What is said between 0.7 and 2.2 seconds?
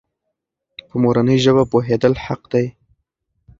په مورنۍ ژبه پوهېدل